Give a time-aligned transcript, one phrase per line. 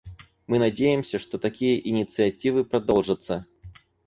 [0.47, 3.45] Мы надеемся, что такие инициативы продолжатся.